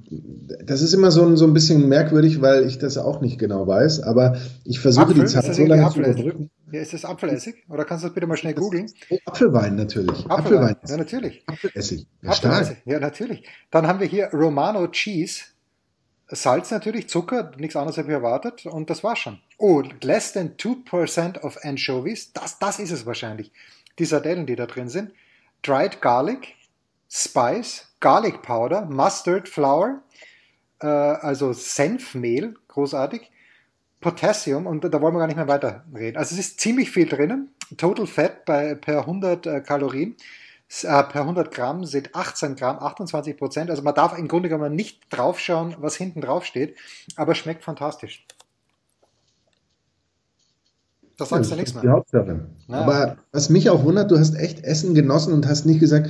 [0.65, 3.67] das ist immer so ein, so ein bisschen merkwürdig, weil ich das auch nicht genau
[3.67, 6.49] weiß, aber ich versuche die Zeit so lange zu überbrücken.
[6.71, 7.65] Ja, ist das Apfelessig?
[7.67, 8.89] Oder kannst du das bitte mal schnell googeln?
[9.09, 10.25] Oh, Apfelwein natürlich.
[10.29, 10.77] Apfelwein, Apfelwein.
[10.87, 11.43] ja natürlich.
[11.45, 12.07] Apfelessig.
[12.21, 13.43] Ja, Apfelessig, ja natürlich.
[13.71, 15.41] Dann haben wir hier Romano Cheese.
[16.33, 19.39] Salz natürlich, Zucker, nichts anderes hätte ich erwartet und das war's schon.
[19.57, 23.51] Oh, less than 2% of anchovies, das, das ist es wahrscheinlich.
[23.99, 25.13] Die Sardellen, die da drin sind.
[25.61, 26.55] Dried Garlic,
[27.09, 30.01] Spice, Garlic Powder, Mustard Flour,
[30.81, 33.31] äh, also Senfmehl, großartig,
[33.99, 36.17] Potassium und da wollen wir gar nicht mehr weiter reden.
[36.17, 37.53] Also es ist ziemlich viel drinnen.
[37.77, 40.15] Total Fat bei, per 100 äh, Kalorien,
[40.83, 43.69] äh, per 100 Gramm sind 18 Gramm, 28 Prozent.
[43.69, 46.75] Also man darf im Grunde genommen nicht draufschauen, was hinten drauf steht,
[47.15, 48.25] aber schmeckt fantastisch.
[51.21, 51.83] Das sagst ja, du nichts mehr.
[51.83, 52.47] Die Hauptsache.
[52.67, 52.75] Ja.
[52.75, 56.09] Aber was mich auch wundert, du hast echt Essen genossen und hast nicht gesagt,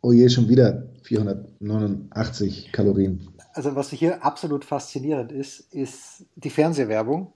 [0.00, 7.32] oh je, schon wieder 489 Kalorien also was hier absolut faszinierend ist, ist die Fernsehwerbung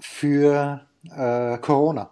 [0.00, 2.10] für äh, Corona.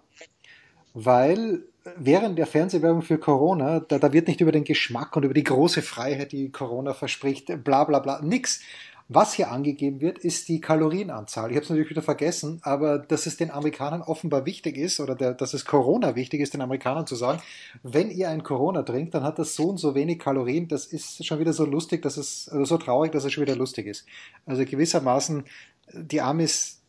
[0.94, 1.64] Weil
[1.96, 5.44] während der Fernsehwerbung für Corona, da, da wird nicht über den Geschmack und über die
[5.44, 8.61] große Freiheit, die Corona verspricht, bla bla bla, nix.
[9.14, 11.51] Was hier angegeben wird, ist die Kalorienanzahl.
[11.51, 15.14] Ich habe es natürlich wieder vergessen, aber dass es den Amerikanern offenbar wichtig ist oder
[15.14, 17.42] der, dass es Corona wichtig ist, den Amerikanern zu sagen,
[17.83, 20.66] wenn ihr ein Corona trinkt, dann hat das so und so wenig Kalorien.
[20.68, 23.57] Das ist schon wieder so lustig, dass es also so traurig, dass es schon wieder
[23.57, 24.07] lustig ist.
[24.46, 25.44] Also gewissermaßen
[25.92, 26.83] die Amis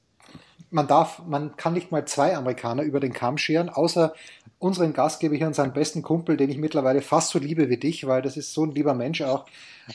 [0.73, 4.13] man darf, man kann nicht mal zwei Amerikaner über den Kamm scheren, außer
[4.63, 8.07] unseren Gastgeber hier und seinen besten Kumpel, den ich mittlerweile fast so liebe wie dich,
[8.07, 9.45] weil das ist so ein lieber Mensch auch.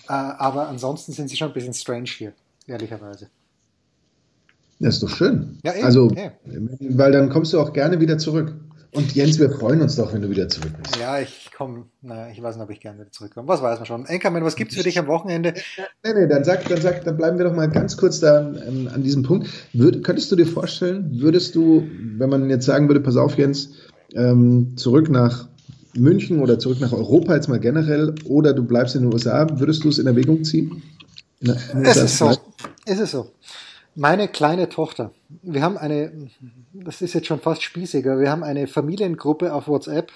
[0.08, 2.34] Äh, aber ansonsten sind sie schon ein bisschen strange hier,
[2.66, 3.30] ehrlicherweise.
[4.78, 5.58] Das ist doch schön.
[5.64, 6.70] Ja, eben, also, eben.
[6.80, 8.54] weil dann kommst du auch gerne wieder zurück.
[8.92, 10.96] Und Jens, wir freuen uns doch, wenn du wieder zurück bist.
[10.96, 13.46] Ja, ich komme, naja, ich weiß nicht, ob ich gerne wieder zurückkomme.
[13.46, 14.06] Was weiß man schon.
[14.06, 15.52] Enkermann, was gibt's für dich am Wochenende?
[16.04, 18.88] Nee, nee, dann sag, dann sag, dann bleiben wir doch mal ganz kurz da an,
[18.92, 19.48] an diesem Punkt.
[19.74, 23.72] Würd, könntest du dir vorstellen, würdest du, wenn man jetzt sagen würde, pass auf, Jens,
[24.14, 25.48] ähm, zurück nach
[25.94, 29.84] München oder zurück nach Europa jetzt mal generell oder du bleibst in den USA, würdest
[29.84, 30.82] du es in Erwägung ziehen?
[31.40, 31.50] In
[31.84, 32.36] es ist so.
[32.84, 33.30] Es ist so.
[33.94, 36.12] Meine kleine Tochter, wir haben eine,
[36.72, 40.12] das ist jetzt schon fast spießiger, wir haben eine Familiengruppe auf WhatsApp,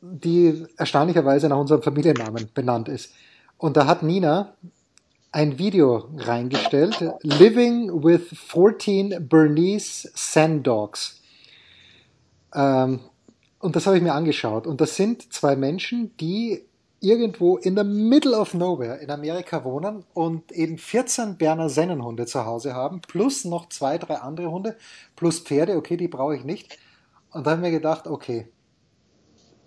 [0.00, 3.12] die erstaunlicherweise nach unserem Familiennamen benannt ist.
[3.58, 4.54] Und da hat Nina
[5.32, 10.66] ein Video reingestellt, Living with 14 Bernese Sand
[12.54, 13.00] Ähm,
[13.58, 14.66] und das habe ich mir angeschaut.
[14.66, 16.64] Und das sind zwei Menschen, die
[17.02, 22.46] irgendwo in the middle of nowhere in Amerika wohnen und eben 14 Berner Sennenhunde zu
[22.46, 24.76] Hause haben, plus noch zwei, drei andere Hunde,
[25.16, 26.78] plus Pferde, okay, die brauche ich nicht.
[27.32, 28.48] Und da habe ich mir gedacht, okay,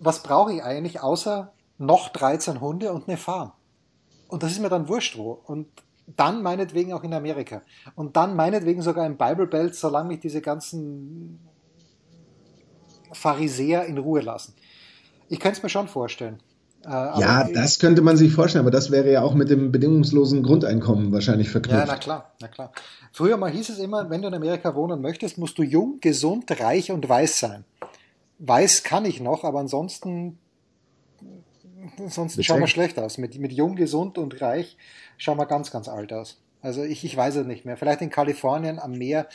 [0.00, 3.52] was brauche ich eigentlich außer noch 13 Hunde und eine Farm?
[4.28, 5.40] Und das ist mir dann wurscht wo.
[5.44, 5.68] Und
[6.06, 7.62] dann meinetwegen auch in Amerika.
[7.94, 11.40] Und dann meinetwegen sogar im Bible Belt, solange mich diese ganzen
[13.16, 14.54] Pharisäer in Ruhe lassen.
[15.28, 16.38] Ich könnte es mir schon vorstellen.
[16.84, 20.42] Äh, ja, das könnte man sich vorstellen, aber das wäre ja auch mit dem bedingungslosen
[20.42, 21.80] Grundeinkommen wahrscheinlich verknüpft.
[21.80, 22.72] Ja, na klar, na klar.
[23.12, 26.44] Früher mal hieß es immer, wenn du in Amerika wohnen möchtest, musst du jung, gesund,
[26.60, 27.64] reich und weiß sein.
[28.38, 30.38] Weiß kann ich noch, aber ansonsten,
[31.98, 33.18] ansonsten schauen wir schlecht aus.
[33.18, 34.76] Mit, mit jung, gesund und reich
[35.16, 36.40] schauen wir ganz, ganz alt aus.
[36.60, 37.76] Also ich, ich weiß es nicht mehr.
[37.76, 39.26] Vielleicht in Kalifornien am Meer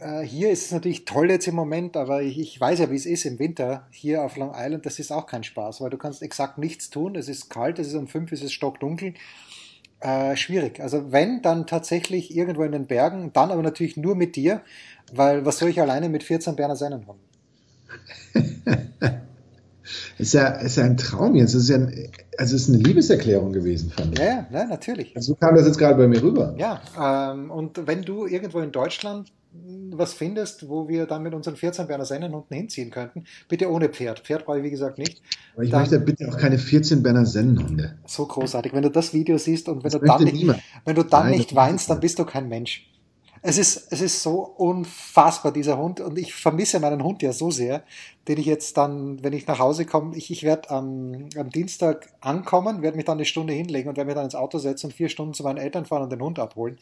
[0.00, 2.96] äh, hier ist es natürlich toll jetzt im Moment, aber ich, ich weiß ja, wie
[2.96, 4.86] es ist im Winter hier auf Long Island.
[4.86, 7.16] Das ist auch kein Spaß, weil du kannst exakt nichts tun.
[7.16, 9.14] Es ist kalt, es ist um fünf, es ist stockdunkel.
[10.00, 10.80] Äh, schwierig.
[10.80, 14.60] Also wenn, dann tatsächlich irgendwo in den Bergen, dann aber natürlich nur mit dir,
[15.14, 17.20] weil was soll ich alleine mit 14 Berner Sennen haben?
[20.18, 21.54] ist ja, ist ja ein Traum jetzt.
[21.54, 24.24] Es ist ja ein, also ist eine Liebeserklärung gewesen, fand ich.
[24.24, 25.16] Ja, ja, natürlich.
[25.16, 26.54] Also so kam das jetzt gerade bei mir rüber.
[26.58, 26.82] Ja,
[27.32, 29.32] ähm, und wenn du irgendwo in Deutschland
[29.92, 34.20] was findest, wo wir dann mit unseren 14 Berner Sennenhunden hinziehen könnten, bitte ohne Pferd.
[34.20, 35.22] Pferd brauche ich wie gesagt nicht.
[35.54, 37.96] Aber ich dann, möchte bitte auch keine 14 Berner Sennenhunde.
[38.06, 38.72] So großartig.
[38.72, 40.46] Wenn du das Video siehst und wenn das du dann nicht,
[40.84, 42.88] wenn du dann Nein, nicht weinst, dann bist du kein Mensch
[43.46, 46.00] es ist, es ist so unfassbar, dieser Hund.
[46.00, 47.82] Und ich vermisse meinen Hund ja so sehr,
[48.26, 52.08] den ich jetzt dann, wenn ich nach Hause komme, ich, ich werde am, am Dienstag
[52.22, 54.92] ankommen, werde mich dann eine Stunde hinlegen und werde mich dann ins Auto setzen und
[54.92, 56.78] vier Stunden zu meinen Eltern fahren und den Hund abholen,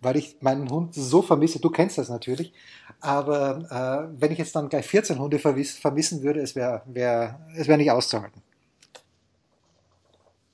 [0.00, 1.60] weil ich meinen Hund so vermisse.
[1.60, 2.54] Du kennst das natürlich.
[3.02, 7.68] Aber äh, wenn ich jetzt dann gleich 14 Hunde vermissen würde, es wäre wär, es
[7.68, 8.40] wär nicht auszuhalten.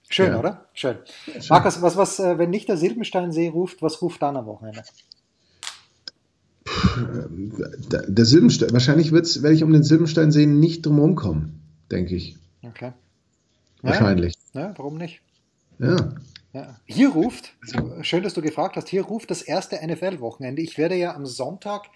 [0.08, 0.40] Schön, ja.
[0.40, 0.66] oder?
[0.74, 0.98] Schön.
[1.06, 1.42] Schön.
[1.50, 4.82] Markus, was, was, äh, wenn nicht der Silbensteinsee ruft, was ruft dann am Wochenende?
[8.08, 12.36] Der Silbenstein, wahrscheinlich wird's, werde ich um den Silbensteinsee nicht drumherum kommen, denke ich.
[12.62, 12.92] Okay.
[13.82, 14.34] Wahrscheinlich.
[14.54, 15.20] Ja, ja, warum nicht?
[15.78, 16.14] Ja.
[16.52, 16.76] ja.
[16.84, 17.54] Hier ruft,
[18.02, 20.62] schön, dass du gefragt hast, hier ruft das erste NFL-Wochenende.
[20.62, 21.86] Ich werde ja am Sonntag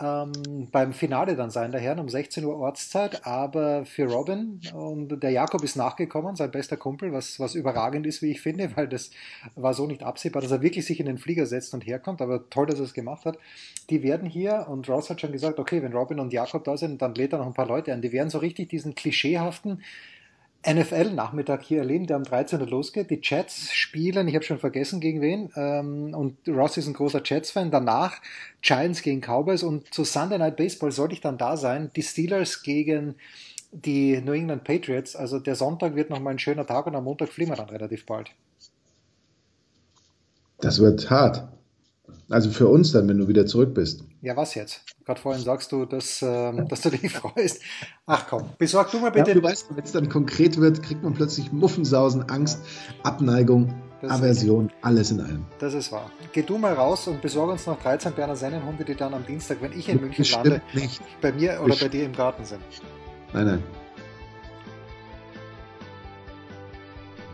[0.00, 5.22] ähm, beim Finale dann sein, der Herren um 16 Uhr Ortszeit, aber für Robin und
[5.22, 8.88] der Jakob ist nachgekommen, sein bester Kumpel, was, was überragend ist, wie ich finde, weil
[8.88, 9.10] das
[9.54, 12.48] war so nicht absehbar, dass er wirklich sich in den Flieger setzt und herkommt, aber
[12.50, 13.38] toll, dass er es gemacht hat.
[13.90, 17.02] Die werden hier, und Ross hat schon gesagt, okay, wenn Robin und Jakob da sind,
[17.02, 19.82] dann lädt er noch ein paar Leute ein, die werden so richtig diesen klischeehaften
[20.66, 22.60] NFL-Nachmittag hier erleben, der am 13.
[22.60, 23.10] Uhr losgeht.
[23.10, 27.22] Die Jets spielen, ich habe schon vergessen gegen wen, ähm, und Ross ist ein großer
[27.24, 27.70] Jets-Fan.
[27.70, 28.20] Danach
[28.60, 31.90] Giants gegen Cowboys und zu Sunday Night Baseball sollte ich dann da sein.
[31.94, 33.14] Die Steelers gegen
[33.70, 35.14] die New England Patriots.
[35.14, 38.06] Also der Sonntag wird nochmal ein schöner Tag und am Montag fliegen wir dann relativ
[38.06, 38.30] bald.
[40.60, 41.46] Das wird hart.
[42.30, 44.04] Also für uns dann, wenn du wieder zurück bist.
[44.20, 44.82] Ja, was jetzt?
[45.06, 47.62] Gerade vorhin sagst du, dass, äh, dass du dich freust.
[48.06, 49.30] Ach komm, besorg du mal bitte.
[49.30, 52.60] Ja, du weißt, wenn es dann konkret wird, kriegt man plötzlich Muffensausen, Angst,
[53.02, 55.46] Abneigung, das Aversion, alles in allem.
[55.58, 56.10] Das ist wahr.
[56.32, 59.58] Geh du mal raus und besorg uns noch 13 Berner Sennenhunde, die dann am Dienstag,
[59.62, 61.00] wenn ich in München Bestimmt lande, nicht.
[61.22, 61.92] bei mir oder Bestimmt.
[61.92, 62.60] bei dir im Garten sind.
[63.32, 63.62] Nein, nein.